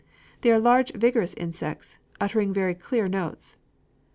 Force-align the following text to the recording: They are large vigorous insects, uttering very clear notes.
They 0.41 0.49
are 0.51 0.57
large 0.57 0.93
vigorous 0.93 1.35
insects, 1.35 1.99
uttering 2.19 2.53
very 2.55 2.73
clear 2.73 3.07
notes. 3.07 3.57